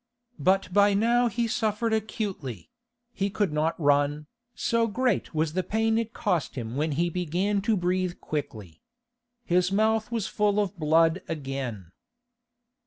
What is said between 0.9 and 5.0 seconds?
now he suffered acutely; he could not run, so